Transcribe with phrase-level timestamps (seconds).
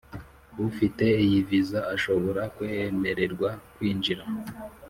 [0.69, 4.23] Ufite iyi viza ashobora kwemererwa kwinjira